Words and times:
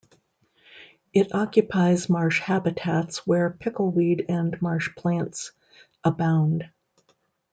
It 1.13 1.35
occupies 1.35 2.09
marsh 2.09 2.39
habitats 2.39 3.27
where 3.27 3.51
pickleweed 3.51 4.25
and 4.29 4.59
marsh 4.59 4.89
plants 4.95 5.51
abound. 6.03 6.67